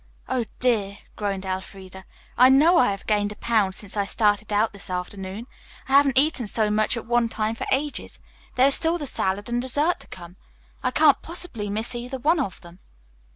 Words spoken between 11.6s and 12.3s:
miss either